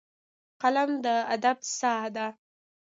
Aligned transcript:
قلم 0.61 0.89
د 1.05 1.07
ادب 1.35 1.57
ساه 1.79 2.05
ده 2.15 2.27